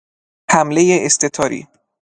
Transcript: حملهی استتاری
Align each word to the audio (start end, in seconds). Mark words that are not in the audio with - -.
حملهی 0.51 1.05
استتاری 1.05 1.67